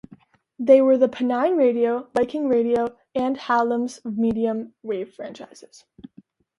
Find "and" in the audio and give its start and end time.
3.13-3.35